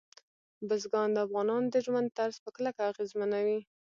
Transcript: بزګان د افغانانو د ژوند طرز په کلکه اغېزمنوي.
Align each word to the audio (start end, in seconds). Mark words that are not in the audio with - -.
بزګان 0.67 1.09
د 1.13 1.17
افغانانو 1.25 1.67
د 1.73 1.75
ژوند 1.85 2.07
طرز 2.17 2.35
په 2.43 2.49
کلکه 2.55 2.81
اغېزمنوي. 2.91 3.59